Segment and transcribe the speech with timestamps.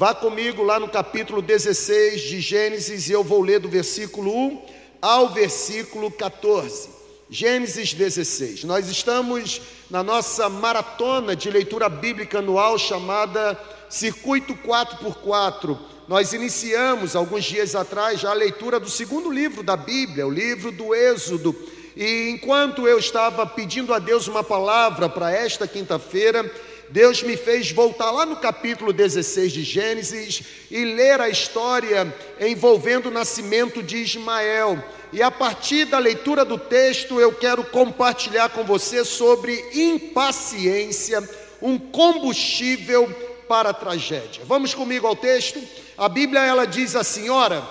[0.00, 4.62] Vá comigo lá no capítulo 16 de Gênesis e eu vou ler do versículo 1
[5.02, 6.88] ao versículo 14.
[7.28, 8.64] Gênesis 16.
[8.64, 9.60] Nós estamos
[9.90, 13.60] na nossa maratona de leitura bíblica anual chamada
[13.90, 15.78] Circuito 4x4.
[16.08, 20.72] Nós iniciamos alguns dias atrás já a leitura do segundo livro da Bíblia, o livro
[20.72, 21.54] do Êxodo.
[21.94, 26.50] E enquanto eu estava pedindo a Deus uma palavra para esta quinta-feira,
[26.90, 33.06] Deus me fez voltar lá no capítulo 16 de Gênesis e ler a história envolvendo
[33.06, 34.82] o nascimento de Ismael.
[35.12, 41.28] E a partir da leitura do texto, eu quero compartilhar com você sobre impaciência,
[41.62, 43.08] um combustível
[43.48, 44.42] para a tragédia.
[44.44, 45.62] Vamos comigo ao texto?
[45.96, 47.62] A Bíblia ela diz assim: ora,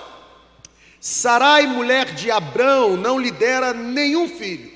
[1.02, 4.69] Sarai, mulher de Abrão, não lhe dera nenhum filho.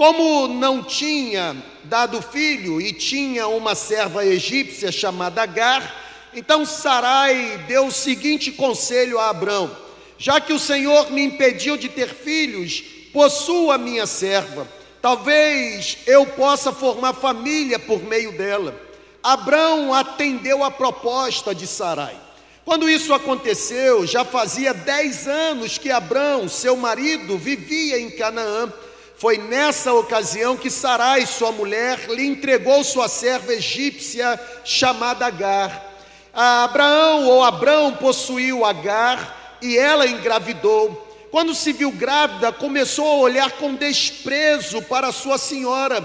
[0.00, 1.54] Como não tinha
[1.84, 5.94] dado filho e tinha uma serva egípcia chamada Agar,
[6.32, 9.70] então Sarai deu o seguinte conselho a Abrão:
[10.16, 14.66] Já que o Senhor me impediu de ter filhos, possua minha serva.
[15.02, 18.74] Talvez eu possa formar família por meio dela.
[19.22, 22.16] Abrão atendeu a proposta de Sarai.
[22.64, 28.72] Quando isso aconteceu, já fazia dez anos que Abrão, seu marido, vivia em Canaã.
[29.20, 35.92] Foi nessa ocasião que Sarai, sua mulher, lhe entregou sua serva egípcia chamada Agar.
[36.32, 41.06] A Abraão ou Abrão possuiu Agar e ela engravidou.
[41.30, 46.00] Quando se viu grávida, começou a olhar com desprezo para sua senhora.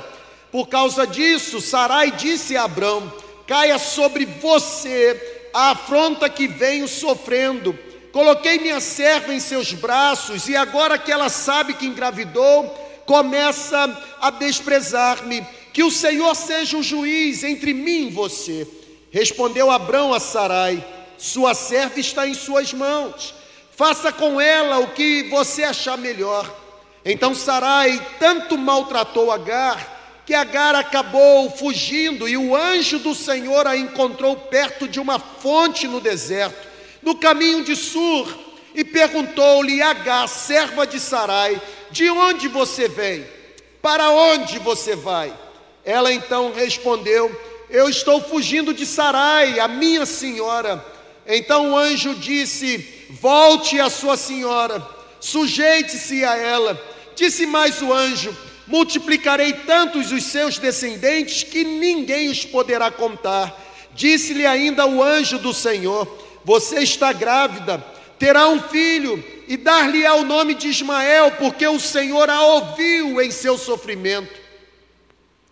[0.51, 3.13] Por causa disso, Sarai disse a Abrão:
[3.47, 7.79] Caia sobre você a afronta que venho sofrendo.
[8.11, 14.29] Coloquei minha serva em seus braços e agora que ela sabe que engravidou, começa a
[14.29, 15.45] desprezar-me.
[15.73, 18.67] Que o Senhor seja o juiz entre mim e você.
[19.11, 20.83] Respondeu Abrão a Sarai:
[21.17, 23.33] Sua serva está em suas mãos.
[23.75, 26.49] Faça com ela o que você achar melhor.
[27.03, 29.95] Então Sarai tanto maltratou Agar
[30.25, 35.87] que Agar acabou fugindo e o anjo do Senhor a encontrou perto de uma fonte
[35.87, 36.67] no deserto,
[37.03, 38.27] no caminho de Sur,
[38.75, 41.59] e perguntou-lhe Agar, serva de Sarai:
[41.91, 43.25] de onde você vem?
[43.81, 45.33] Para onde você vai?
[45.83, 47.31] Ela então respondeu:
[47.69, 50.83] Eu estou fugindo de Sarai, a minha senhora.
[51.25, 54.85] Então o anjo disse: Volte a sua senhora,
[55.19, 56.79] sujeite-se a ela.
[57.15, 58.35] Disse mais o anjo:
[58.67, 63.63] Multiplicarei tantos os seus descendentes que ninguém os poderá contar.
[63.93, 66.07] Disse-lhe ainda o anjo do Senhor:
[66.43, 67.83] Você está grávida,
[68.25, 73.29] terá um filho e dar-lhe o nome de Ismael, porque o Senhor a ouviu em
[73.29, 74.33] seu sofrimento.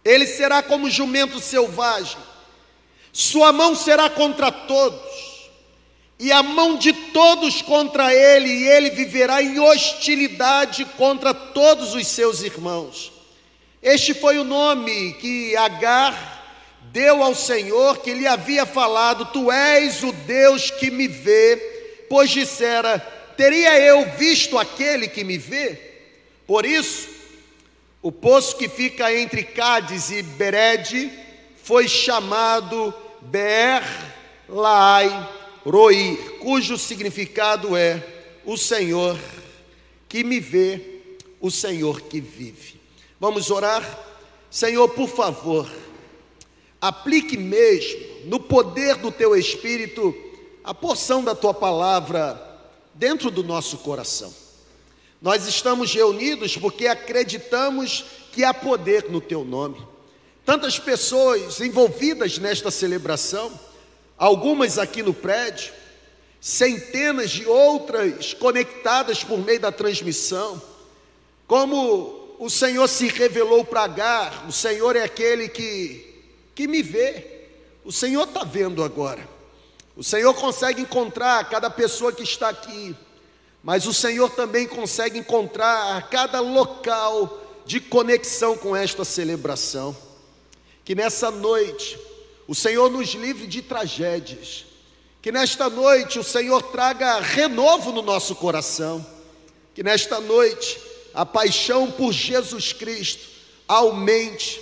[0.04, 2.18] Ele será como jumento selvagem,
[3.12, 5.52] sua mão será contra todos,
[6.18, 12.08] e a mão de todos contra ele, e ele viverá em hostilidade contra todos os
[12.08, 13.12] seus irmãos.
[13.84, 16.44] Este foi o nome que Agar
[16.92, 21.73] deu ao Senhor, que lhe havia falado: Tu és o Deus que me vê,
[22.14, 23.00] pois dissera:
[23.36, 25.80] teria eu visto aquele que me vê?
[26.46, 27.10] Por isso,
[28.04, 31.12] o poço que fica entre Cádiz e Berede
[31.64, 33.82] foi chamado Ber
[34.48, 35.10] Lai
[35.66, 38.06] Roi, cujo significado é
[38.46, 39.18] o Senhor
[40.08, 41.00] que me vê,
[41.42, 42.80] o Senhor que vive.
[43.20, 43.84] Vamos orar?
[44.52, 45.68] Senhor, por favor,
[46.80, 50.14] aplique mesmo no poder do teu Espírito
[50.64, 52.42] a porção da tua palavra
[52.94, 54.34] dentro do nosso coração.
[55.22, 59.78] Nós estamos reunidos porque acreditamos que há poder no teu nome.
[60.46, 63.52] Tantas pessoas envolvidas nesta celebração,
[64.18, 65.74] algumas aqui no prédio,
[66.42, 70.62] centenas de outras conectadas por meio da transmissão.
[71.48, 76.22] Como o Senhor se revelou para Agar, o Senhor é aquele que,
[76.54, 77.46] que me vê,
[77.86, 79.33] o Senhor está vendo agora.
[79.96, 82.96] O Senhor consegue encontrar cada pessoa que está aqui,
[83.64, 89.96] mas o Senhor também consegue encontrar cada local de conexão com esta celebração.
[90.84, 91.98] Que nessa noite
[92.48, 94.66] o Senhor nos livre de tragédias,
[95.22, 99.06] que nesta noite o Senhor traga renovo no nosso coração,
[99.76, 100.78] que nesta noite
[101.14, 103.30] a paixão por Jesus Cristo
[103.68, 104.62] aumente,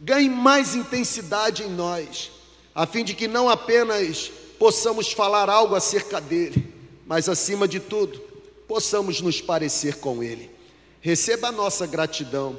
[0.00, 2.30] ganhe mais intensidade em nós,
[2.74, 6.72] a fim de que não apenas possamos falar algo acerca dele,
[7.06, 8.18] mas acima de tudo,
[8.66, 10.50] possamos nos parecer com ele.
[11.00, 12.58] Receba a nossa gratidão.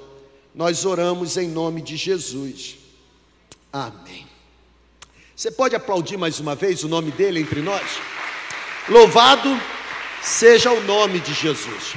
[0.55, 2.77] Nós oramos em nome de Jesus.
[3.71, 4.25] Amém.
[5.35, 7.99] Você pode aplaudir mais uma vez o nome dele entre nós?
[8.89, 9.49] Louvado
[10.23, 11.93] seja o nome de Jesus.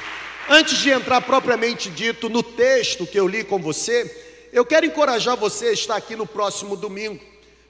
[0.49, 5.37] Antes de entrar propriamente dito no texto que eu li com você, eu quero encorajar
[5.37, 7.21] você a estar aqui no próximo domingo,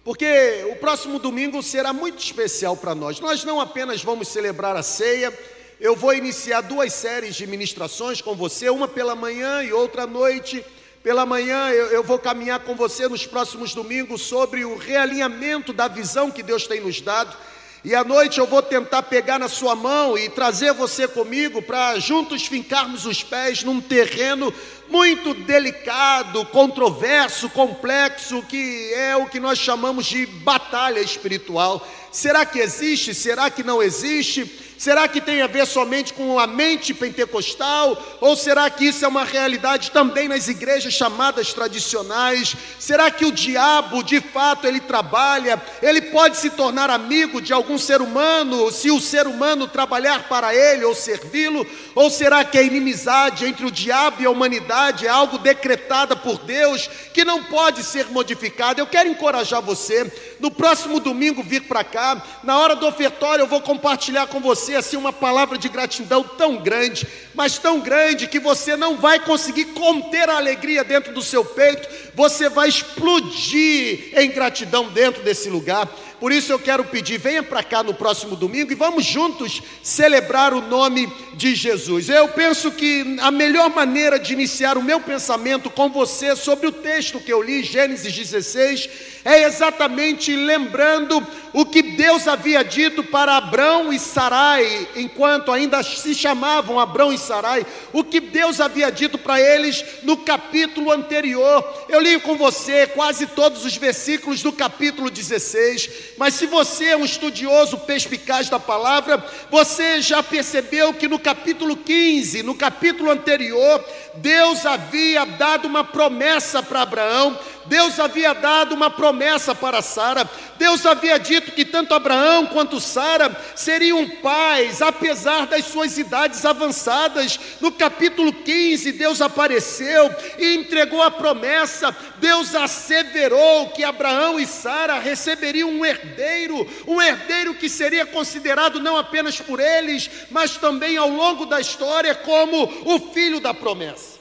[0.04, 3.20] porque o próximo domingo será muito especial para nós.
[3.20, 5.36] Nós não apenas vamos celebrar a ceia,
[5.80, 10.06] eu vou iniciar duas séries de ministrações com você, uma pela manhã e outra à
[10.06, 10.64] noite.
[11.02, 15.88] Pela manhã eu, eu, vou caminhar com você nos próximos domingos sobre o realinhamento da
[15.88, 17.34] visão que Deus tem nos dado.
[17.82, 21.98] E à noite eu vou tentar pegar na sua mão e trazer você comigo para
[21.98, 24.52] juntos fincarmos os pés num terreno
[24.90, 31.86] muito delicado, controverso, complexo, que é o que nós chamamos de batalha espiritual.
[32.12, 33.14] Será que existe?
[33.14, 34.69] Será que não existe?
[34.80, 38.02] Será que tem a ver somente com a mente pentecostal?
[38.18, 42.56] Ou será que isso é uma realidade também nas igrejas chamadas tradicionais?
[42.78, 45.60] Será que o diabo, de fato, ele trabalha?
[45.82, 50.54] Ele pode se tornar amigo de algum ser humano se o ser humano trabalhar para
[50.54, 51.66] ele ou servi-lo?
[51.94, 56.38] Ou será que a inimizade entre o diabo e a humanidade é algo decretada por
[56.38, 58.80] Deus que não pode ser modificado?
[58.80, 63.46] Eu quero encorajar você, no próximo domingo, vir para cá, na hora do ofertório, eu
[63.46, 68.40] vou compartilhar com você assim uma palavra de gratidão tão grande, mas tão grande que
[68.40, 74.30] você não vai conseguir conter a alegria dentro do seu peito, você vai explodir em
[74.30, 75.86] gratidão dentro desse lugar.
[76.20, 80.52] Por isso eu quero pedir, venha para cá no próximo domingo e vamos juntos celebrar
[80.52, 82.10] o nome de Jesus.
[82.10, 86.72] Eu penso que a melhor maneira de iniciar o meu pensamento com você sobre o
[86.72, 88.90] texto que eu li, Gênesis 16,
[89.24, 96.14] é exatamente lembrando o que Deus havia dito para Abrão e Sarai, enquanto ainda se
[96.14, 101.86] chamavam Abrão e Sarai, o que Deus havia dito para eles no capítulo anterior.
[101.88, 106.96] Eu li com você quase todos os versículos do capítulo 16, mas se você é
[106.96, 113.84] um estudioso perspicaz da palavra, você já percebeu que no capítulo 15, no capítulo anterior,
[114.16, 120.28] Deus havia dado uma promessa para Abraão, Deus havia dado uma promessa para Sara,
[120.58, 127.38] Deus havia dito que tanto Abraão quanto Sara seriam pais, apesar das suas idades avançadas.
[127.60, 134.98] No capítulo 15, Deus apareceu e entregou a promessa, Deus asseverou que Abraão e Sara
[134.98, 141.08] receberiam um herdeiro, um herdeiro que seria considerado não apenas por eles, mas também ao
[141.08, 144.18] longo da história como o filho da promessa.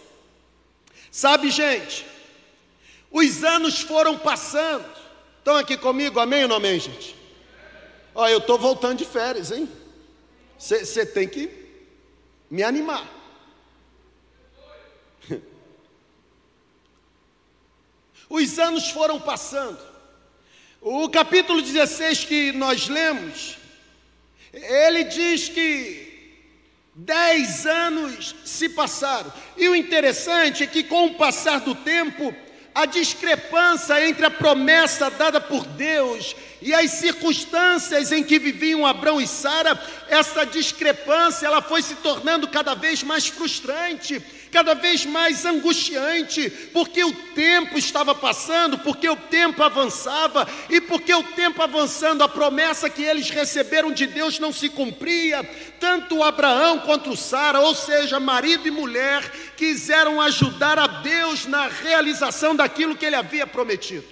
[1.12, 2.06] Sabe, gente,
[3.12, 4.86] os anos foram passando.
[5.40, 7.16] Estão aqui comigo, amém ou não amém, gente?
[8.14, 9.70] Olha, eu estou voltando de férias, hein?
[10.58, 11.50] Você tem que
[12.50, 13.08] me animar.
[18.30, 19.80] Os anos foram passando.
[20.82, 23.58] O capítulo 16 que nós lemos,
[24.52, 26.10] ele diz que
[26.94, 29.32] dez anos se passaram.
[29.56, 32.36] E o interessante é que, com o passar do tempo,
[32.74, 39.20] a discrepância entre a promessa dada por Deus e as circunstâncias em que viviam Abraão
[39.20, 44.22] e Sara, essa discrepância ela foi se tornando cada vez mais frustrante,
[44.52, 51.14] cada vez mais angustiante, porque o tempo estava passando, porque o tempo avançava e porque
[51.14, 55.44] o tempo avançando, a promessa que eles receberam de Deus não se cumpria.
[55.80, 62.56] Tanto Abraão quanto Sara, ou seja, marido e mulher, quiseram ajudar a Deus na realização
[62.56, 64.06] daquilo que ele havia prometido.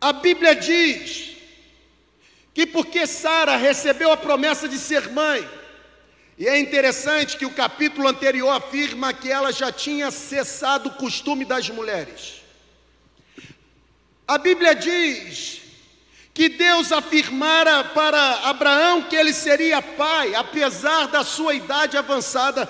[0.00, 1.34] A Bíblia diz
[2.52, 5.48] que porque Sara recebeu a promessa de ser mãe,
[6.36, 11.44] e é interessante que o capítulo anterior afirma que ela já tinha cessado o costume
[11.44, 12.42] das mulheres.
[14.26, 15.62] A Bíblia diz
[16.32, 22.68] que Deus afirmara para Abraão que ele seria pai, apesar da sua idade avançada,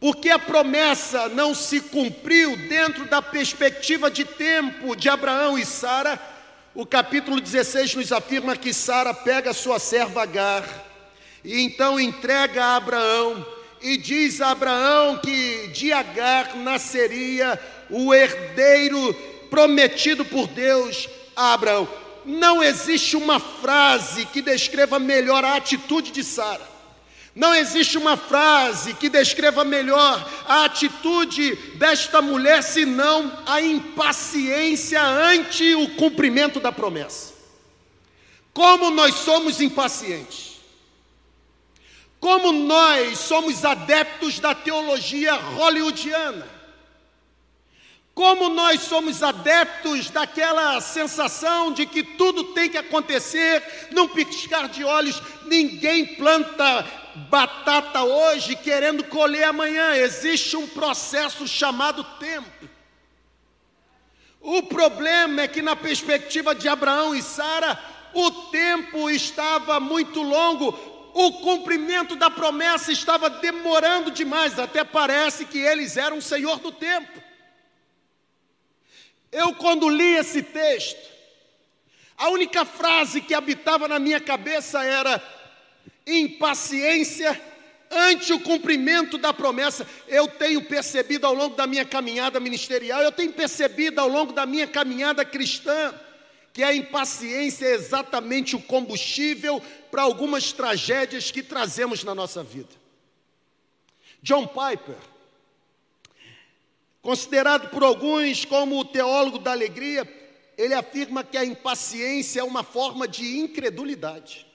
[0.00, 6.18] porque a promessa não se cumpriu dentro da perspectiva de tempo de Abraão e Sara,
[6.74, 10.91] o capítulo 16 nos afirma que Sara pega sua serva Agar
[11.44, 13.44] e então entrega a Abraão
[13.80, 19.12] e diz a Abraão que de Agar nasceria o herdeiro
[19.50, 21.88] prometido por Deus a Abraão.
[22.24, 26.70] Não existe uma frase que descreva melhor a atitude de Sara.
[27.34, 35.74] Não existe uma frase que descreva melhor a atitude desta mulher senão a impaciência ante
[35.74, 37.32] o cumprimento da promessa.
[38.52, 40.51] Como nós somos impacientes.
[42.22, 46.46] Como nós somos adeptos da teologia hollywoodiana.
[48.14, 54.84] Como nós somos adeptos daquela sensação de que tudo tem que acontecer num piscar de
[54.84, 56.86] olhos, ninguém planta
[57.28, 62.68] batata hoje querendo colher amanhã, existe um processo chamado tempo.
[64.40, 67.76] O problema é que, na perspectiva de Abraão e Sara,
[68.14, 70.72] o tempo estava muito longo,
[71.14, 77.22] o cumprimento da promessa estava demorando demais, até parece que eles eram senhor do tempo.
[79.30, 81.10] Eu, quando li esse texto,
[82.16, 85.22] a única frase que habitava na minha cabeça era:
[86.06, 87.40] impaciência
[87.90, 89.86] ante o cumprimento da promessa.
[90.08, 94.46] Eu tenho percebido ao longo da minha caminhada ministerial, eu tenho percebido ao longo da
[94.46, 95.92] minha caminhada cristã,
[96.52, 102.70] que a impaciência é exatamente o combustível para algumas tragédias que trazemos na nossa vida.
[104.22, 104.96] John Piper,
[107.00, 110.06] considerado por alguns como o teólogo da alegria,
[110.56, 114.46] ele afirma que a impaciência é uma forma de incredulidade.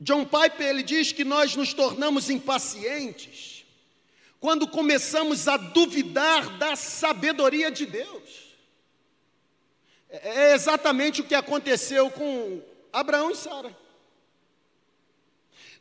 [0.00, 3.55] John Piper ele diz que nós nos tornamos impacientes
[4.40, 8.54] quando começamos a duvidar da sabedoria de Deus.
[10.08, 12.62] É, é exatamente o que aconteceu com
[12.92, 13.76] Abraão e Sara.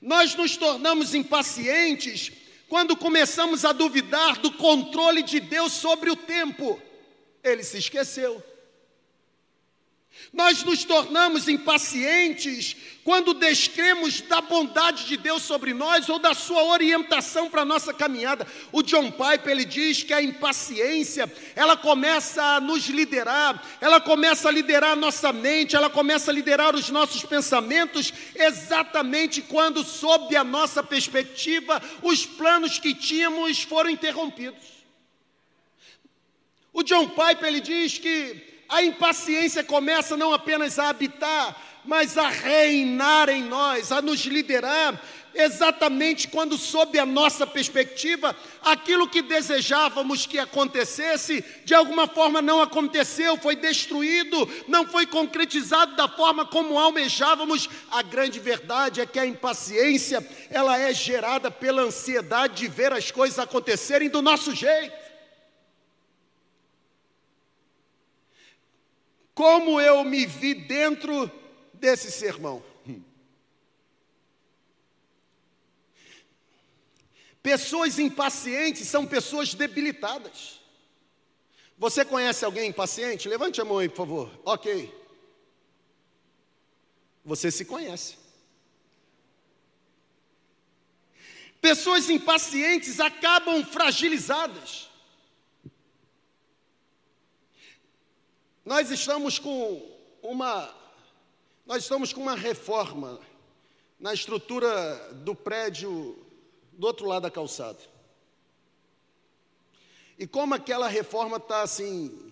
[0.02, 2.32] Nós nos tornamos impacientes
[2.68, 6.82] quando começamos a duvidar do controle de Deus sobre o tempo.
[7.44, 8.44] Ele se esqueceu.
[10.34, 16.64] Nós nos tornamos impacientes quando descremos da bondade de Deus sobre nós ou da sua
[16.64, 18.46] orientação para a nossa caminhada.
[18.72, 24.50] O John Piper ele diz que a impaciência, ela começa a nos liderar, ela começa
[24.50, 30.36] a liderar a nossa mente, ela começa a liderar os nossos pensamentos, exatamente quando sob
[30.36, 34.76] a nossa perspectiva os planos que tínhamos foram interrompidos.
[36.74, 41.56] O John Piper ele diz que a impaciência começa não apenas a habitar,
[41.86, 45.00] mas a reinar em nós, a nos liderar,
[45.36, 52.62] exatamente quando, sob a nossa perspectiva, aquilo que desejávamos que acontecesse, de alguma forma não
[52.62, 57.70] aconteceu, foi destruído, não foi concretizado da forma como almejávamos.
[57.92, 63.12] A grande verdade é que a impaciência, ela é gerada pela ansiedade de ver as
[63.12, 65.05] coisas acontecerem do nosso jeito.
[69.36, 71.30] Como eu me vi dentro
[71.74, 72.64] desse sermão?
[77.44, 80.60] Pessoas impacientes são pessoas debilitadas.
[81.78, 83.30] Você conhece alguém impaciente?
[83.30, 84.42] Levante a mão aí, por favor.
[84.44, 84.92] Ok.
[87.24, 88.18] Você se conhece.
[91.62, 94.85] Pessoas impacientes acabam fragilizadas.
[98.66, 100.74] Nós estamos com uma
[101.66, 103.20] nós estamos com uma reforma
[104.00, 106.18] na estrutura do prédio
[106.74, 107.80] do outro lado da calçada.
[110.18, 112.32] E como aquela reforma está assim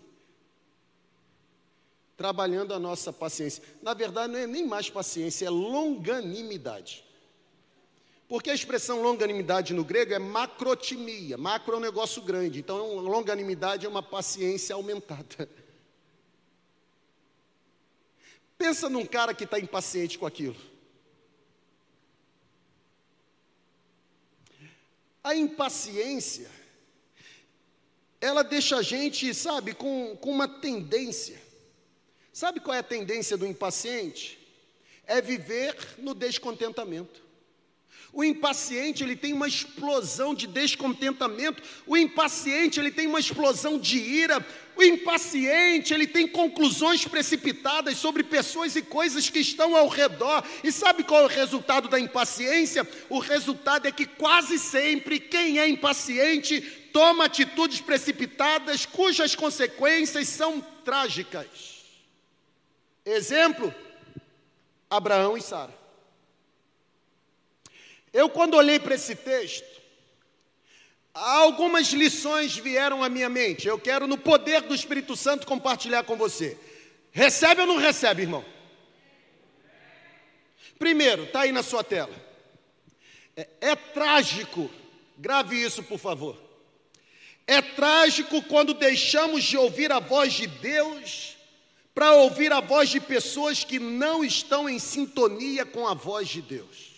[2.16, 3.63] trabalhando a nossa paciência.
[3.82, 7.04] Na verdade, não é nem mais paciência, é longanimidade.
[8.28, 11.38] Porque a expressão longanimidade no grego é macrotimia.
[11.38, 12.60] Macro é um negócio grande.
[12.60, 15.50] Então, longanimidade é uma paciência aumentada.
[18.63, 20.55] Pensa num cara que está impaciente com aquilo.
[25.22, 26.50] A impaciência,
[28.22, 31.38] ela deixa a gente, sabe, com, com uma tendência.
[32.32, 34.39] Sabe qual é a tendência do impaciente?
[35.05, 37.22] É viver no descontentamento.
[38.13, 41.62] O impaciente, ele tem uma explosão de descontentamento.
[41.88, 44.39] O impaciente, ele tem uma explosão de ira.
[44.75, 50.44] O impaciente, ele tem conclusões precipitadas sobre pessoas e coisas que estão ao redor.
[50.63, 52.88] E sabe qual é o resultado da impaciência?
[53.10, 56.62] O resultado é que quase sempre quem é impaciente
[56.92, 61.84] toma atitudes precipitadas cujas consequências são trágicas.
[63.06, 63.74] Exemplo:
[64.89, 65.74] Abraão e Sara.
[68.12, 69.83] Eu, quando olhei para esse texto,
[71.13, 73.67] algumas lições vieram à minha mente.
[73.67, 76.58] Eu quero, no poder do Espírito Santo, compartilhar com você.
[77.12, 78.43] Recebe ou não recebe, irmão?
[80.79, 82.13] Primeiro, está aí na sua tela.
[83.38, 84.70] É, é trágico,
[85.17, 86.41] grave isso, por favor.
[87.46, 91.36] É trágico quando deixamos de ouvir a voz de Deus
[91.93, 96.41] para ouvir a voz de pessoas que não estão em sintonia com a voz de
[96.41, 96.92] Deus.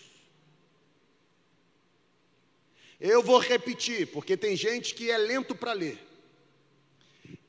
[3.00, 5.98] Eu vou repetir, porque tem gente que é lento para ler.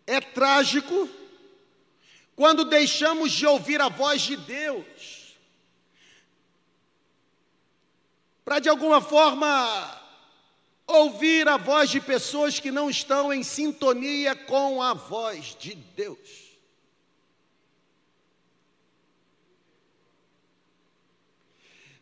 [0.06, 1.10] É trágico
[2.36, 5.36] quando deixamos de ouvir a voz de Deus,
[8.46, 10.02] para de alguma forma
[10.86, 16.48] ouvir a voz de pessoas que não estão em sintonia com a voz de Deus.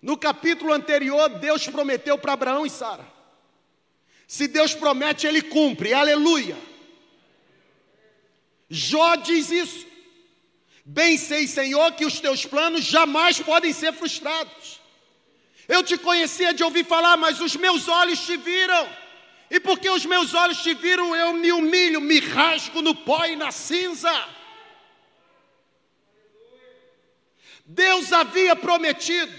[0.01, 3.14] No capítulo anterior, Deus prometeu para Abraão e Sara.
[4.27, 5.93] Se Deus promete, ele cumpre.
[5.93, 6.57] Aleluia.
[8.69, 9.85] Jó diz isso.
[10.83, 14.79] Bem sei, Senhor, que os teus planos jamais podem ser frustrados.
[15.67, 18.87] Eu te conhecia de ouvir falar, mas os meus olhos te viram.
[19.49, 23.35] E porque os meus olhos te viram, eu me humilho, me rasgo no pó e
[23.35, 24.13] na cinza.
[27.65, 29.33] Deus havia prometido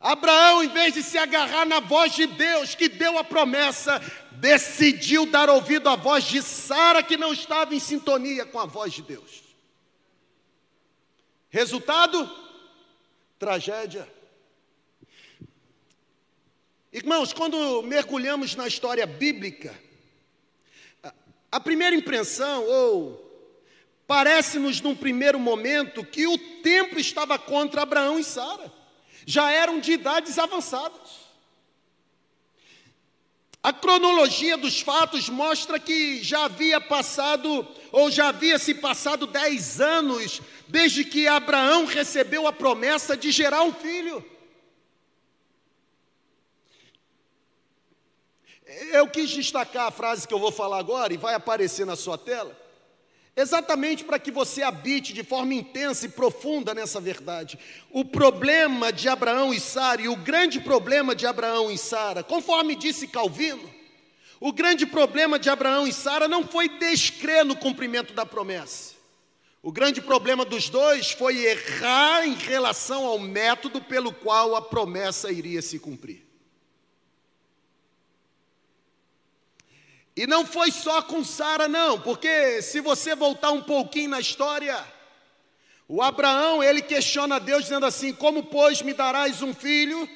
[0.00, 4.00] Abraão, em vez de se agarrar na voz de Deus, que deu a promessa,
[4.32, 8.92] decidiu dar ouvido à voz de Sara, que não estava em sintonia com a voz
[8.92, 9.42] de Deus.
[11.50, 12.30] Resultado?
[13.38, 14.08] Tragédia.
[16.92, 19.74] Irmãos, quando mergulhamos na história bíblica,
[21.50, 23.24] a primeira impressão, ou
[24.06, 28.77] parece-nos num primeiro momento, que o tempo estava contra Abraão e Sara
[29.28, 31.28] já eram de idades avançadas.
[33.62, 39.82] A cronologia dos fatos mostra que já havia passado, ou já havia se passado dez
[39.82, 44.24] anos, desde que Abraão recebeu a promessa de gerar um filho.
[48.92, 52.16] Eu quis destacar a frase que eu vou falar agora e vai aparecer na sua
[52.16, 52.67] tela
[53.40, 57.56] exatamente para que você habite de forma intensa e profunda nessa verdade.
[57.90, 62.74] O problema de Abraão e Sara, e o grande problema de Abraão e Sara, conforme
[62.74, 63.70] disse Calvino,
[64.40, 68.94] o grande problema de Abraão e Sara não foi descrer no cumprimento da promessa.
[69.62, 75.30] O grande problema dos dois foi errar em relação ao método pelo qual a promessa
[75.30, 76.27] iria se cumprir.
[80.18, 84.76] E não foi só com Sara, não, porque se você voltar um pouquinho na história,
[85.86, 90.10] o Abraão, ele questiona Deus dizendo assim: Como, pois, me darás um filho,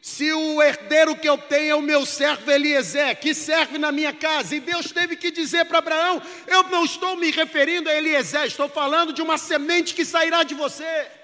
[0.00, 4.12] se o herdeiro que eu tenho é o meu servo Eliezer, que serve na minha
[4.12, 4.54] casa?
[4.54, 8.68] E Deus teve que dizer para Abraão: Eu não estou me referindo a Eliezer, estou
[8.68, 11.17] falando de uma semente que sairá de você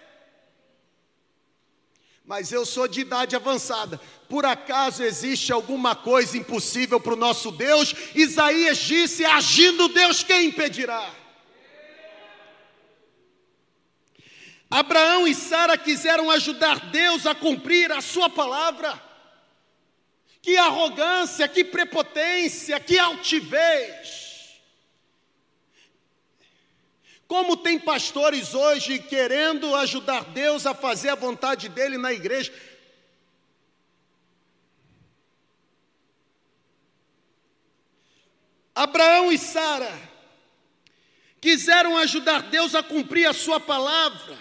[2.24, 4.00] mas eu sou de idade avançada.
[4.28, 7.94] Por acaso existe alguma coisa impossível para o nosso Deus?
[8.14, 11.10] Isaías disse: agindo Deus, quem impedirá?
[14.70, 19.00] Abraão e Sara quiseram ajudar Deus a cumprir a sua palavra.
[20.40, 24.23] Que arrogância, que prepotência, que altivez.
[27.34, 32.54] Como tem pastores hoje querendo ajudar Deus a fazer a vontade dele na igreja.
[38.72, 39.92] Abraão e Sara
[41.40, 44.38] quiseram ajudar Deus a cumprir a sua palavra.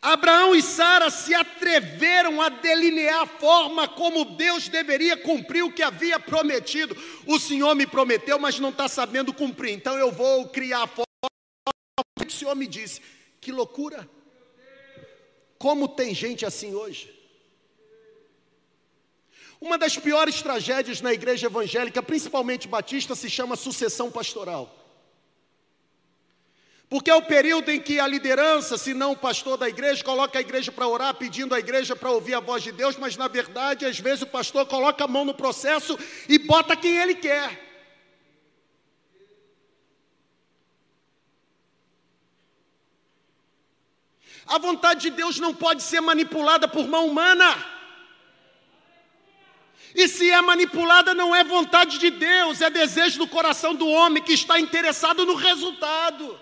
[0.00, 5.82] Abraão e Sara se atreveram a delinear a forma como Deus deveria cumprir o que
[5.82, 6.96] havia prometido.
[7.26, 11.11] O Senhor me prometeu, mas não está sabendo cumprir, então eu vou criar a forma
[12.32, 13.00] o Senhor me disse:
[13.40, 14.08] que loucura!
[15.58, 17.12] Como tem gente assim hoje?
[19.60, 24.76] Uma das piores tragédias na igreja evangélica, principalmente batista, se chama sucessão pastoral.
[26.88, 30.36] Porque é o período em que a liderança, se não o pastor da igreja, coloca
[30.36, 33.28] a igreja para orar, pedindo a igreja para ouvir a voz de Deus, mas na
[33.28, 37.71] verdade, às vezes o pastor coloca a mão no processo e bota quem ele quer.
[44.46, 47.72] A vontade de Deus não pode ser manipulada por mão humana.
[49.94, 54.22] E se é manipulada, não é vontade de Deus, é desejo do coração do homem
[54.22, 56.40] que está interessado no resultado.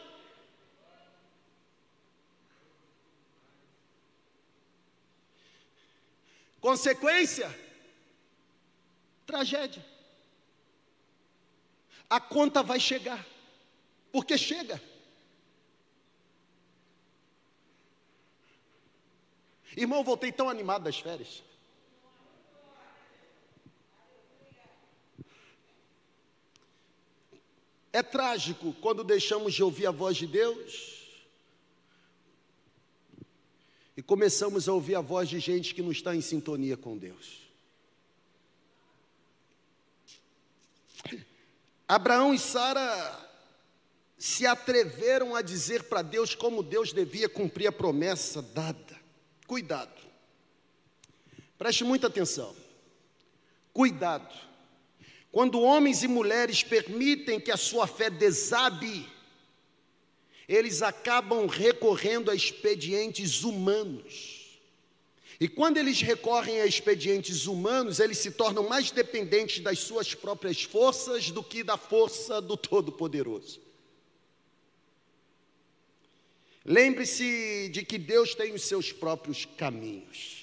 [6.60, 7.58] Consequência?
[9.26, 9.84] Tragédia.
[12.08, 13.24] A conta vai chegar,
[14.12, 14.80] porque chega.
[19.76, 21.42] Irmão, voltei tão animado das férias.
[27.92, 31.00] É trágico quando deixamos de ouvir a voz de Deus
[33.96, 37.40] e começamos a ouvir a voz de gente que não está em sintonia com Deus.
[41.88, 43.28] Abraão e Sara
[44.16, 48.99] se atreveram a dizer para Deus como Deus devia cumprir a promessa dada.
[49.50, 50.00] Cuidado.
[51.58, 52.54] Preste muita atenção.
[53.72, 54.32] Cuidado.
[55.32, 59.08] Quando homens e mulheres permitem que a sua fé desabe,
[60.48, 64.60] eles acabam recorrendo a expedientes humanos.
[65.40, 70.62] E quando eles recorrem a expedientes humanos, eles se tornam mais dependentes das suas próprias
[70.62, 73.69] forças do que da força do Todo-Poderoso.
[76.64, 80.40] Lembre-se de que Deus tem os seus próprios caminhos.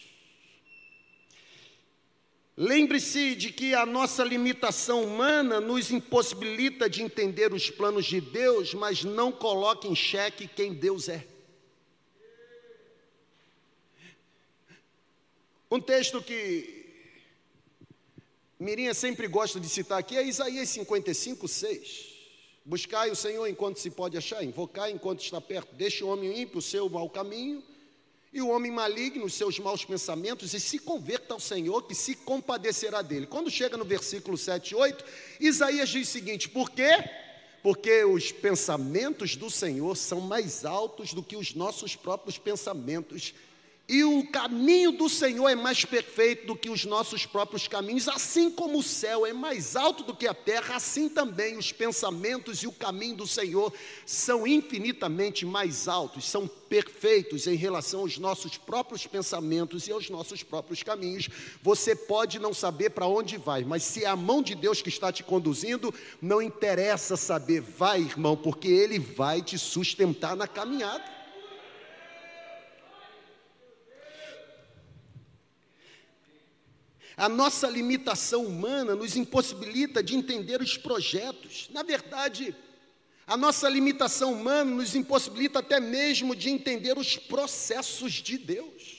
[2.56, 8.74] Lembre-se de que a nossa limitação humana nos impossibilita de entender os planos de Deus,
[8.74, 11.28] mas não coloca em xeque quem Deus é.
[15.70, 16.86] Um texto que
[18.60, 22.17] Mirinha sempre gosta de citar aqui é Isaías 55, 6.
[22.68, 25.74] Buscai o Senhor enquanto se pode achar, invocai enquanto está perto.
[25.74, 27.64] Deixe o homem ímpio o seu mau caminho
[28.34, 32.14] e o homem maligno os seus maus pensamentos e se converta ao Senhor que se
[32.14, 33.26] compadecerá dele.
[33.26, 35.06] Quando chega no versículo 7 e 8,
[35.40, 36.90] Isaías diz o seguinte: Por quê?
[37.64, 43.34] Porque os pensamentos do Senhor são mais altos do que os nossos próprios pensamentos
[43.90, 48.52] e o caminho do Senhor é mais perfeito do que os nossos próprios caminhos, assim
[48.52, 52.68] como o céu é mais alto do que a terra, assim também os pensamentos e
[52.68, 53.74] o caminho do Senhor
[54.06, 60.44] são infinitamente mais altos, são perfeitos em relação aos nossos próprios pensamentos e aos nossos
[60.44, 61.30] próprios caminhos.
[61.64, 64.90] Você pode não saber para onde vai, mas se é a mão de Deus que
[64.90, 71.17] está te conduzindo, não interessa saber, vai, irmão, porque Ele vai te sustentar na caminhada.
[77.18, 81.68] A nossa limitação humana nos impossibilita de entender os projetos.
[81.72, 82.56] Na verdade,
[83.26, 88.98] a nossa limitação humana nos impossibilita até mesmo de entender os processos de Deus.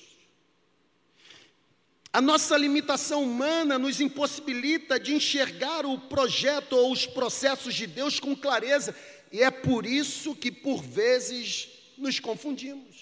[2.12, 8.18] A nossa limitação humana nos impossibilita de enxergar o projeto ou os processos de Deus
[8.18, 8.96] com clareza,
[9.30, 12.96] e é por isso que, por vezes, nos confundimos.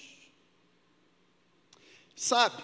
[2.15, 2.63] Sabe,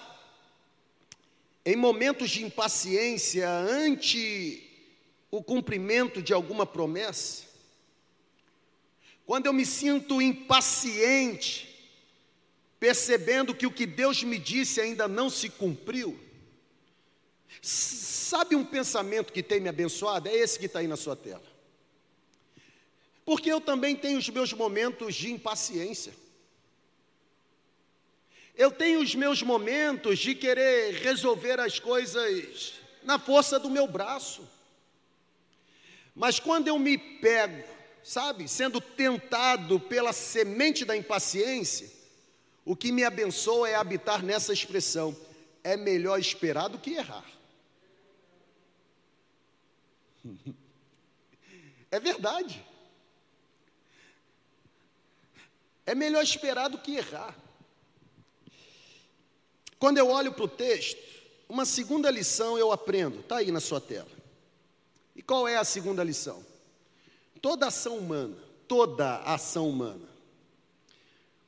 [1.64, 4.68] em momentos de impaciência ante
[5.30, 7.44] o cumprimento de alguma promessa,
[9.24, 11.68] quando eu me sinto impaciente,
[12.78, 16.18] percebendo que o que Deus me disse ainda não se cumpriu,
[17.60, 20.28] sabe um pensamento que tem me abençoado?
[20.28, 21.52] É esse que está aí na sua tela.
[23.24, 26.12] Porque eu também tenho os meus momentos de impaciência.
[28.54, 34.46] Eu tenho os meus momentos de querer resolver as coisas na força do meu braço.
[36.14, 37.64] Mas quando eu me pego,
[38.02, 41.90] sabe, sendo tentado pela semente da impaciência,
[42.64, 45.16] o que me abençoa é habitar nessa expressão:
[45.64, 47.24] é melhor esperar do que errar.
[51.90, 52.64] É verdade.
[55.84, 57.36] É melhor esperar do que errar.
[59.82, 61.02] Quando eu olho para o texto,
[61.48, 64.06] uma segunda lição eu aprendo, está aí na sua tela.
[65.16, 66.46] E qual é a segunda lição?
[67.40, 68.36] Toda ação humana,
[68.68, 70.08] toda ação humana,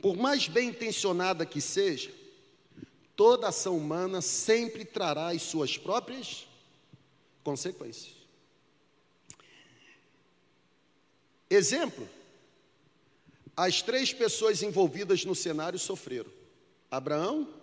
[0.02, 2.12] por mais bem intencionada que seja,
[3.14, 6.44] toda ação humana sempre trará as suas próprias
[7.44, 8.16] consequências.
[11.48, 12.08] Exemplo:
[13.56, 16.32] as três pessoas envolvidas no cenário sofreram:
[16.90, 17.62] Abraão,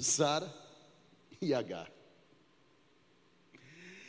[0.00, 0.52] Sara
[1.40, 1.90] e Agar.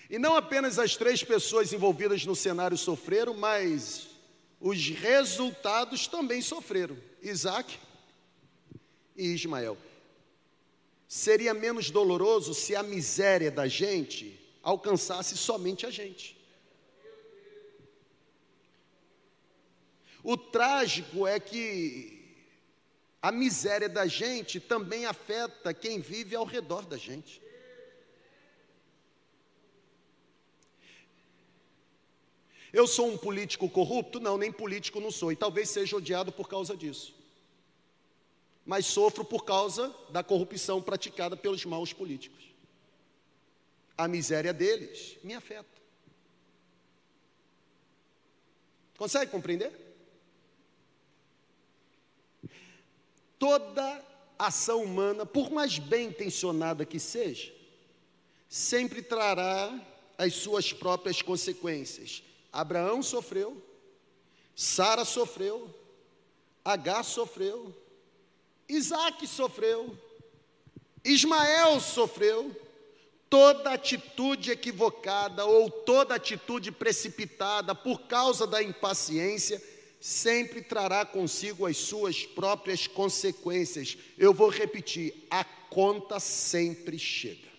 [0.10, 4.08] E não apenas as três pessoas envolvidas no cenário sofreram, mas
[4.60, 7.78] os resultados também sofreram: Isaac
[9.16, 9.78] e Ismael.
[11.08, 16.36] Seria menos doloroso se a miséria da gente alcançasse somente a gente.
[20.24, 22.15] O trágico é que
[23.26, 27.42] a miséria da gente também afeta quem vive ao redor da gente.
[32.72, 34.20] Eu sou um político corrupto?
[34.20, 37.16] Não, nem político não sou, e talvez seja odiado por causa disso.
[38.64, 42.54] Mas sofro por causa da corrupção praticada pelos maus políticos.
[43.98, 45.82] A miséria deles me afeta.
[48.96, 49.85] Consegue compreender?
[53.46, 54.04] Toda
[54.40, 57.54] ação humana, por mais bem intencionada que seja,
[58.50, 59.72] sempre trará
[60.18, 62.24] as suas próprias consequências.
[62.52, 63.64] Abraão sofreu,
[64.56, 65.70] Sara sofreu,
[66.64, 67.72] Agar sofreu,
[68.68, 69.96] Isaac sofreu,
[71.04, 72.52] Ismael sofreu.
[73.30, 79.62] Toda atitude equivocada ou toda atitude precipitada por causa da impaciência
[80.06, 83.98] sempre trará consigo as suas próprias consequências.
[84.20, 87.50] Eu vou repetir: a conta sempre chega.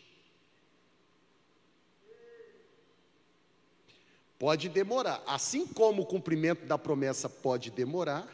[4.39, 8.29] Pode demorar, assim como o cumprimento da promessa pode demorar,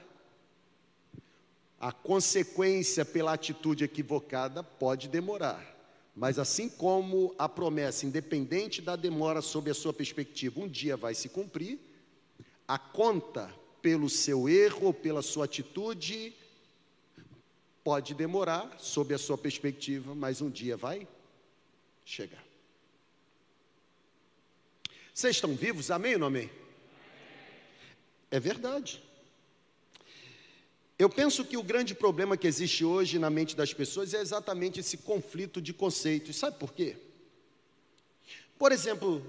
[1.81, 5.75] a consequência pela atitude equivocada pode demorar.
[6.15, 11.15] Mas assim como a promessa, independente da demora sob a sua perspectiva, um dia vai
[11.15, 11.79] se cumprir,
[12.69, 16.33] a conta pelo seu erro ou pela sua atitude
[17.83, 21.07] pode demorar sob a sua perspectiva, mas um dia vai
[22.05, 22.43] chegar.
[25.13, 25.91] Vocês estão vivos?
[25.91, 26.51] Amém ou não amém?
[28.31, 29.03] É verdade.
[30.99, 34.79] Eu penso que o grande problema que existe hoje na mente das pessoas é exatamente
[34.79, 36.37] esse conflito de conceitos.
[36.37, 36.97] Sabe por quê?
[38.57, 39.21] Por exemplo,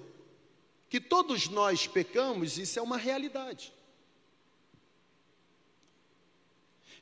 [0.87, 3.73] que todos nós pecamos, isso é uma realidade.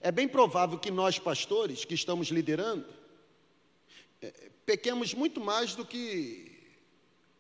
[0.02, 2.86] É bem provável que nós, pastores, que estamos liderando,
[4.20, 6.60] é, pequemos muito mais do que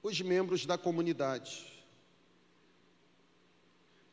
[0.03, 1.65] os membros da comunidade.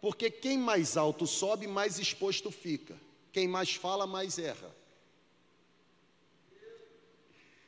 [0.00, 2.96] Porque quem mais alto sobe, mais exposto fica.
[3.32, 4.74] Quem mais fala, mais erra.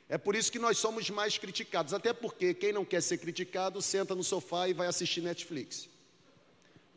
[0.09, 1.93] É por isso que nós somos mais criticados.
[1.93, 5.89] Até porque quem não quer ser criticado, senta no sofá e vai assistir Netflix.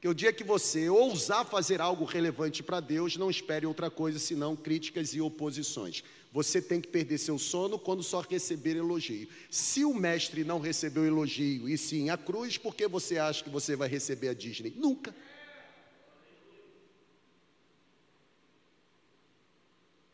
[0.04, 4.20] Que o dia que você ousar fazer algo relevante para Deus, não espere outra coisa
[4.20, 6.04] senão críticas e oposições.
[6.30, 9.30] Você tem que perder seu sono quando só receber elogio.
[9.50, 13.50] Se o mestre não recebeu elogio e sim a cruz, por que você acha que
[13.50, 14.74] você vai receber a Disney?
[14.76, 15.16] Nunca.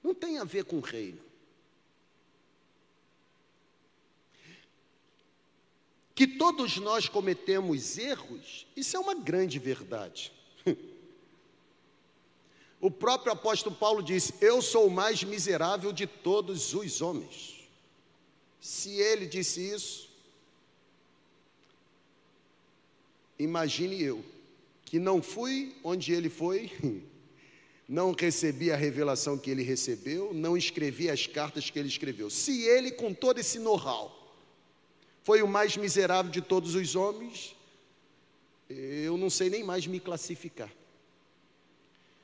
[0.04, 1.29] Não tem a ver com o reino.
[6.19, 10.34] Que todos nós cometemos erros, isso é uma grande verdade.
[12.82, 17.69] O próprio apóstolo Paulo disse: Eu sou o mais miserável de todos os homens.
[18.60, 20.10] Se ele disse isso,
[23.38, 24.23] imagine eu,
[24.86, 26.71] que não fui onde ele foi,
[27.88, 32.29] não recebi a revelação que ele recebeu, não escrevi as cartas que ele escreveu.
[32.29, 34.18] Se ele, com todo esse know-how,
[35.30, 37.56] foi o mais miserável de todos os homens,
[38.68, 40.72] eu não sei nem mais me classificar.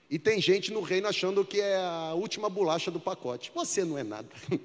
[0.10, 3.52] E tem gente no reino achando que é a última bolacha do pacote.
[3.54, 4.30] Você não é nada.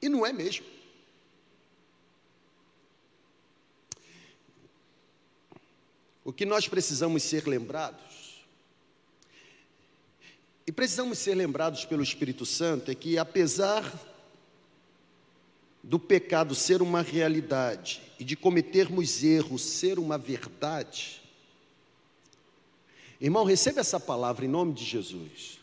[0.00, 0.64] E não é mesmo.
[6.24, 8.46] O que nós precisamos ser lembrados,
[10.66, 14.15] e precisamos ser lembrados pelo Espírito Santo, é que apesar
[15.86, 21.22] do pecado ser uma realidade e de cometermos erros ser uma verdade,
[23.20, 25.60] irmão, receba essa palavra em nome de Jesus.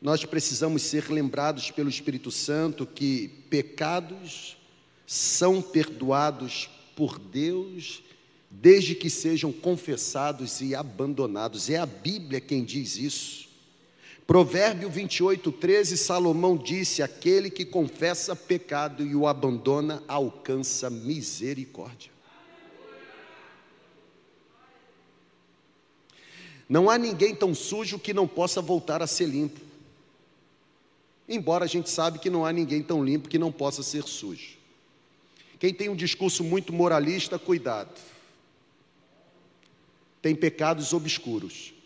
[0.00, 4.56] Nós precisamos ser lembrados pelo Espírito Santo que pecados
[5.04, 8.04] são perdoados por Deus
[8.48, 11.68] desde que sejam confessados e abandonados.
[11.68, 13.49] É a Bíblia quem diz isso.
[14.30, 22.12] Provérbio 28, 13, Salomão disse: Aquele que confessa pecado e o abandona alcança misericórdia.
[26.68, 29.60] Não há ninguém tão sujo que não possa voltar a ser limpo.
[31.28, 34.56] Embora a gente sabe que não há ninguém tão limpo que não possa ser sujo.
[35.58, 38.00] Quem tem um discurso muito moralista, cuidado.
[40.22, 41.79] Tem pecados obscuros.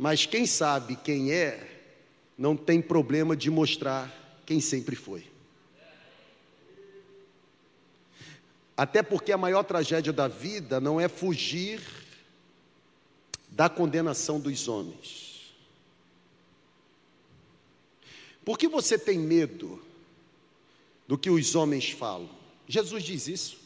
[0.00, 1.92] Mas quem sabe quem é,
[2.38, 4.10] não tem problema de mostrar
[4.46, 5.26] quem sempre foi.
[8.74, 11.82] Até porque a maior tragédia da vida não é fugir
[13.50, 15.52] da condenação dos homens.
[18.42, 19.84] Por que você tem medo
[21.06, 22.30] do que os homens falam?
[22.66, 23.58] Jesus diz isso.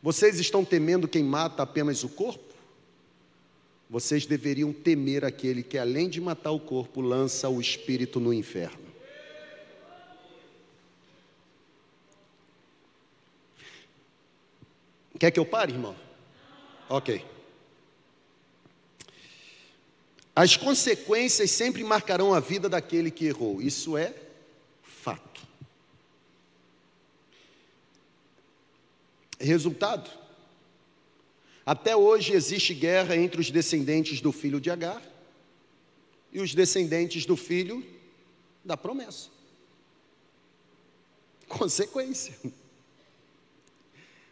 [0.00, 2.45] Vocês estão temendo quem mata apenas o corpo?
[3.88, 8.86] Vocês deveriam temer aquele que, além de matar o corpo, lança o espírito no inferno.
[15.18, 15.96] Quer que eu pare, irmão?
[16.88, 17.24] Ok.
[20.36, 23.62] as consequências sempre marcarão a vida daquele que errou.
[23.62, 24.12] Isso é
[24.82, 25.40] fato.
[29.40, 30.10] Resultado:
[31.66, 35.02] até hoje existe guerra entre os descendentes do filho de Agar
[36.32, 37.84] e os descendentes do filho
[38.64, 39.28] da promessa.
[41.48, 42.38] Consequência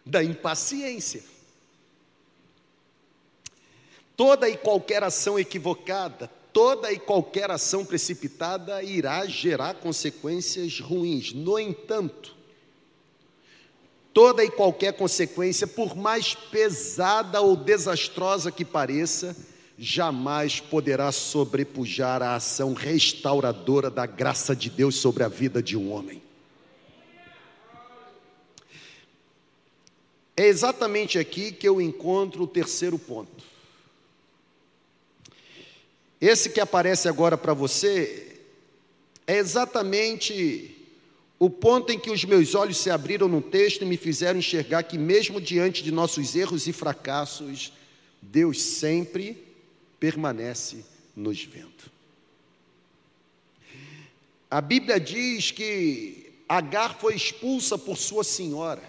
[0.06, 1.24] da impaciência.
[4.16, 11.32] Toda e qualquer ação equivocada, toda e qualquer ação precipitada irá gerar consequências ruins.
[11.32, 12.36] No entanto,
[14.14, 19.36] toda e qualquer consequência, por mais pesada ou desastrosa que pareça,
[19.76, 25.92] jamais poderá sobrepujar a ação restauradora da graça de Deus sobre a vida de um
[25.92, 26.22] homem.
[30.36, 33.44] É exatamente aqui que eu encontro o terceiro ponto.
[36.20, 38.40] Esse que aparece agora para você
[39.26, 40.73] é exatamente
[41.44, 44.82] o ponto em que os meus olhos se abriram no texto e me fizeram enxergar
[44.82, 47.70] que, mesmo diante de nossos erros e fracassos,
[48.22, 49.44] Deus sempre
[50.00, 51.92] permanece nos vendo.
[54.50, 58.82] A Bíblia diz que Agar foi expulsa por sua senhora.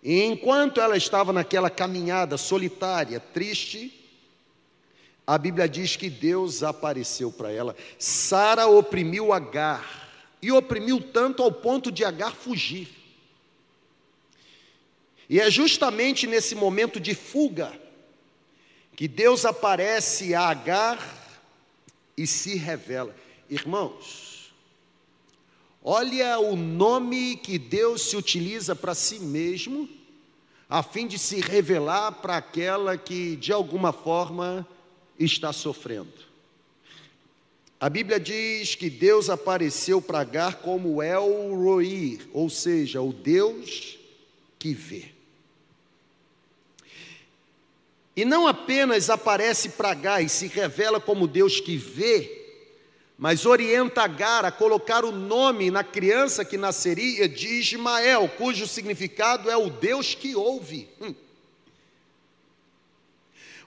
[0.00, 3.92] E enquanto ela estava naquela caminhada solitária, triste,
[5.26, 7.74] a Bíblia diz que Deus apareceu para ela.
[7.98, 10.05] Sara oprimiu Agar
[10.40, 12.88] e oprimiu tanto ao ponto de Agar fugir.
[15.28, 17.78] E é justamente nesse momento de fuga
[18.94, 20.98] que Deus aparece a Agar
[22.16, 23.14] e se revela.
[23.50, 24.52] Irmãos,
[25.82, 29.88] olha o nome que Deus se utiliza para si mesmo,
[30.68, 34.66] a fim de se revelar para aquela que de alguma forma
[35.18, 36.26] está sofrendo.
[37.78, 43.98] A Bíblia diz que Deus apareceu para Agar como El Roi, ou seja, o Deus
[44.58, 45.12] que vê.
[48.16, 52.46] E não apenas aparece para Agar e se revela como Deus que vê,
[53.18, 59.50] mas orienta Agar a colocar o nome na criança que nasceria de Ismael, cujo significado
[59.50, 60.88] é o Deus que ouve.
[60.98, 61.14] Hum.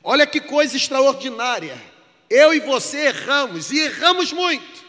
[0.04, 1.99] Olha que coisa extraordinária.
[2.30, 4.80] Eu e você erramos, e erramos muito.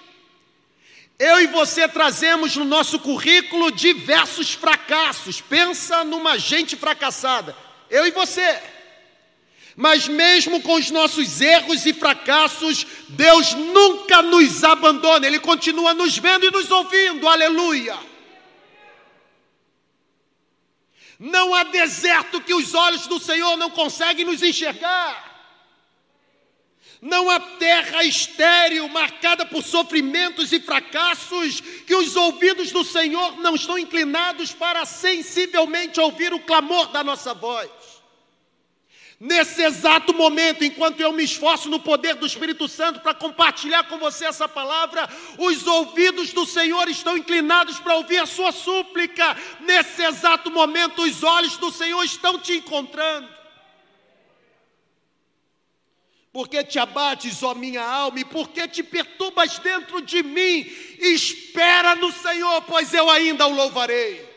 [1.18, 5.40] Eu e você trazemos no nosso currículo diversos fracassos.
[5.40, 7.55] Pensa numa gente fracassada.
[7.90, 8.59] Eu e você.
[9.76, 16.18] Mas mesmo com os nossos erros e fracassos, Deus nunca nos abandona, Ele continua nos
[16.18, 17.98] vendo e nos ouvindo, aleluia.
[21.18, 25.30] Não há deserto que os olhos do Senhor não conseguem nos enxergar.
[27.00, 33.54] Não há terra estéril marcada por sofrimentos e fracassos que os ouvidos do Senhor não
[33.54, 37.70] estão inclinados para sensivelmente ouvir o clamor da nossa voz.
[39.18, 43.98] Nesse exato momento, enquanto eu me esforço no poder do Espírito Santo para compartilhar com
[43.98, 49.36] você essa palavra, os ouvidos do Senhor estão inclinados para ouvir a sua súplica.
[49.60, 53.39] Nesse exato momento, os olhos do Senhor estão te encontrando.
[56.33, 60.61] Porque te abates, ó minha alma, e porque te perturbas dentro de mim?
[60.99, 64.29] Espera no Senhor, pois eu ainda o louvarei.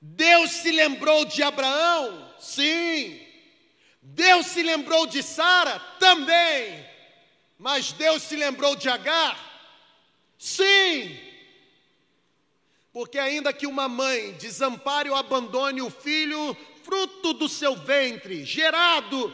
[0.00, 2.34] Deus se lembrou de Abraão?
[2.38, 3.20] Sim.
[4.02, 5.78] Deus se lembrou de Sara?
[5.98, 6.86] Também.
[7.58, 9.38] Mas Deus se lembrou de Agar?
[10.38, 11.18] Sim.
[12.92, 16.56] Porque ainda que uma mãe desampare ou abandone o filho,
[16.90, 19.32] fruto do seu ventre, gerado.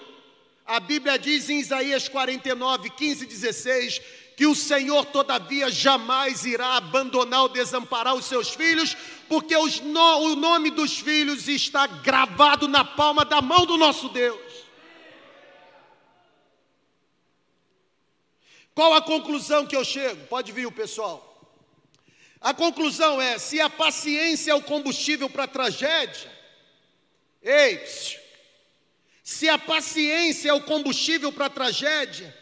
[0.67, 4.03] A Bíblia diz em Isaías 49, 15 e 16
[4.37, 8.95] que o Senhor, todavia, jamais irá abandonar ou desamparar os seus filhos,
[9.31, 14.39] porque no, o nome dos filhos está gravado na palma da mão do nosso Deus.
[18.75, 20.27] Qual a conclusão que eu chego?
[20.27, 21.57] Pode vir o pessoal.
[22.39, 26.36] A conclusão é: se a paciência é o combustível para a tragédia,
[27.47, 27.81] Ei,
[29.23, 32.37] se a paciência é o combustível para a tragédia,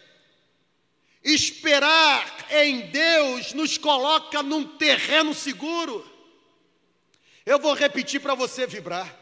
[1.23, 6.11] esperar em Deus nos coloca num terreno seguro.
[7.45, 9.15] Eu vou repetir para você vibrar.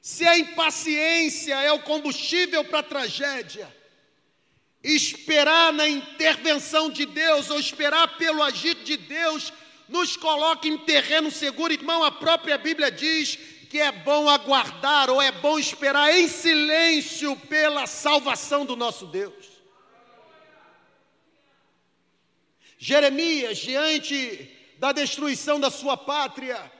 [0.00, 3.74] Se a impaciência é o combustível para a tragédia,
[4.84, 9.52] esperar na intervenção de Deus ou esperar pelo agir de Deus
[9.88, 11.72] nos coloca em terreno seguro.
[11.72, 13.38] Irmão, a própria Bíblia diz
[13.74, 19.46] que é bom aguardar ou é bom esperar em silêncio pela salvação do nosso Deus.
[22.78, 24.48] Jeremias, diante
[24.78, 26.70] da destruição da sua pátria,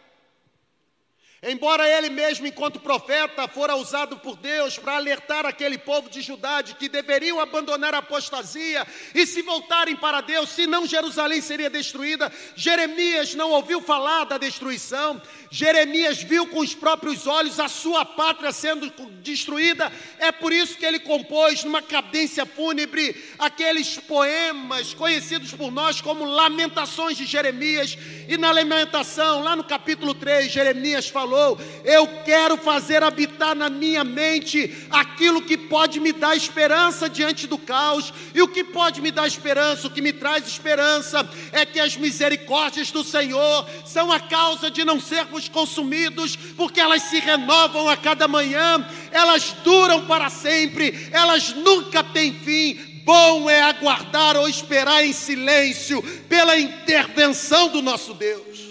[1.47, 6.63] Embora ele mesmo, enquanto profeta, fora usado por Deus para alertar aquele povo de Judá
[6.63, 12.33] de que deveriam abandonar a apostasia e se voltarem para Deus, senão Jerusalém seria destruída,
[12.57, 15.21] Jeremias não ouviu falar da destruição,
[15.55, 18.93] Jeremias viu com os próprios olhos a sua pátria sendo
[19.23, 26.01] destruída, é por isso que ele compôs numa cadência fúnebre aqueles poemas conhecidos por nós
[26.01, 27.97] como Lamentações de Jeremias,
[28.27, 34.03] e na lamentação, lá no capítulo 3, Jeremias falou Eu quero fazer habitar na minha
[34.03, 38.13] mente aquilo que pode me dar esperança diante do caos.
[38.35, 41.97] E o que pode me dar esperança, o que me traz esperança, é que as
[41.97, 47.97] misericórdias do Senhor são a causa de não sermos consumidos, porque elas se renovam a
[47.97, 55.05] cada manhã, elas duram para sempre, elas nunca têm fim bom é aguardar ou esperar
[55.05, 58.65] em silêncio pela intervenção do nosso Deus.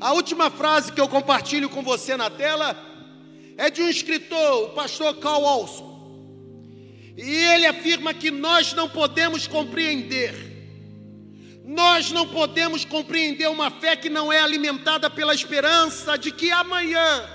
[0.00, 2.76] A última frase que eu compartilho com você na tela
[3.56, 5.94] é de um escritor, o pastor Carl Olson.
[7.16, 10.34] E ele afirma que nós não podemos compreender,
[11.64, 17.28] nós não podemos compreender uma fé que não é alimentada pela esperança de que amanhã,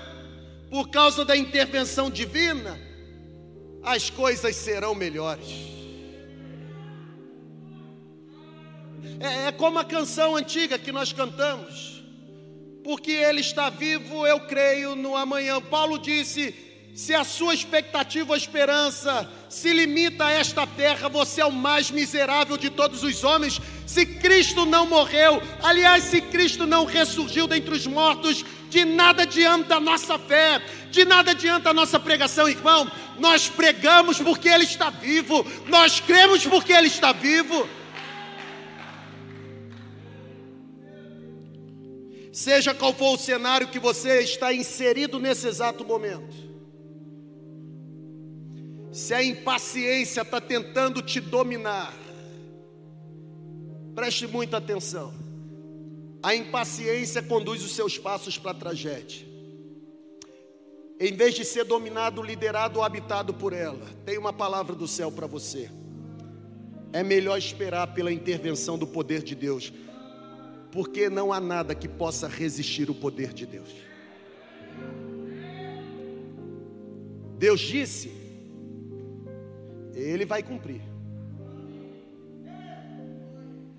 [0.70, 2.80] por causa da intervenção divina,
[3.82, 5.68] as coisas serão melhores.
[9.18, 12.00] É, é como a canção antiga que nós cantamos
[12.82, 15.60] porque Ele está vivo, eu creio no amanhã.
[15.60, 16.54] Paulo disse:
[16.94, 21.90] se a sua expectativa ou esperança se limita a esta terra, você é o mais
[21.90, 23.60] miserável de todos os homens.
[23.86, 29.76] Se Cristo não morreu, aliás, se Cristo não ressurgiu dentre os mortos, de nada adianta
[29.76, 32.90] a nossa fé, de nada adianta a nossa pregação, irmão.
[33.18, 37.68] Nós pregamos porque Ele está vivo, nós cremos porque Ele está vivo.
[42.32, 46.34] Seja qual for o cenário que você está inserido nesse exato momento,
[48.92, 51.94] se a impaciência está tentando te dominar,
[53.94, 55.12] preste muita atenção.
[56.22, 59.26] A impaciência conduz os seus passos para a tragédia.
[60.98, 65.10] Em vez de ser dominado, liderado ou habitado por ela, tem uma palavra do céu
[65.10, 65.70] para você.
[66.92, 69.72] É melhor esperar pela intervenção do poder de Deus
[70.72, 73.70] porque não há nada que possa resistir o poder de Deus.
[77.38, 78.12] Deus disse,
[79.94, 80.82] Ele vai cumprir.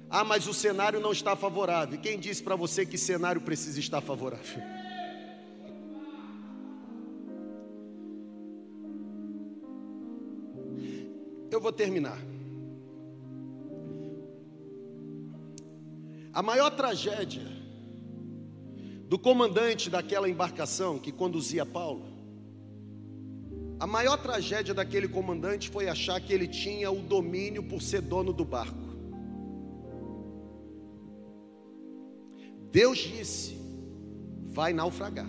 [0.09, 1.97] Ah, mas o cenário não está favorável.
[1.97, 4.61] Quem disse para você que cenário precisa estar favorável?
[11.49, 12.17] Eu vou terminar.
[16.33, 17.45] A maior tragédia
[19.07, 22.10] do comandante daquela embarcação que conduzia Paulo,
[23.81, 28.31] a maior tragédia daquele comandante foi achar que ele tinha o domínio por ser dono
[28.31, 28.77] do barco.
[32.71, 33.57] Deus disse:
[34.43, 35.27] vai naufragar.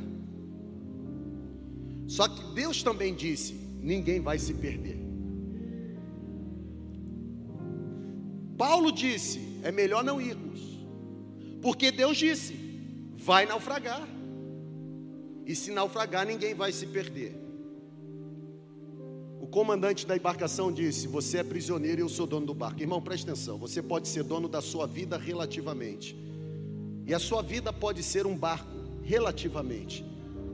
[2.07, 4.99] Só que Deus também disse: ninguém vai se perder.
[8.59, 10.61] Paulo disse: é melhor não irmos.
[11.63, 12.53] Porque Deus disse:
[13.17, 14.07] vai naufragar.
[15.47, 17.42] E se naufragar, ninguém vai se perder.
[19.53, 22.81] Comandante da embarcação disse: Você é prisioneiro e eu sou dono do barco.
[22.81, 23.59] Irmão, preste atenção.
[23.59, 26.17] Você pode ser dono da sua vida relativamente.
[27.07, 28.73] E a sua vida pode ser um barco
[29.03, 30.07] relativamente.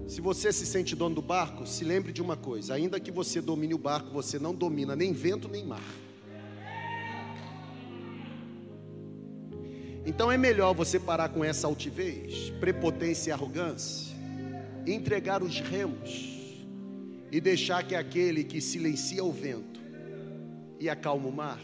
[0.08, 3.40] Se você se sente dono do barco, se lembre de uma coisa: ainda que você
[3.40, 5.94] domine o barco, você não domina nem vento nem mar.
[10.04, 14.16] Então é melhor você parar com essa altivez, prepotência e arrogância,
[14.84, 16.37] entregar os remos
[17.30, 19.80] e deixar que aquele que silencia o vento
[20.80, 21.60] e acalma o mar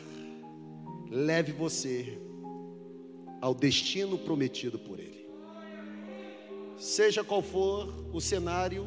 [1.11, 2.19] leve você
[3.41, 5.25] ao destino prometido por ele.
[6.77, 8.87] Seja qual for o cenário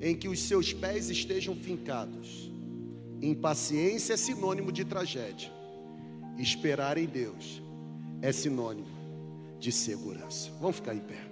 [0.00, 2.50] em que os seus pés estejam fincados,
[3.20, 5.52] impaciência é sinônimo de tragédia.
[6.38, 7.62] Esperar em Deus
[8.20, 8.88] é sinônimo
[9.60, 10.50] de segurança.
[10.60, 11.31] Vamos ficar em pé.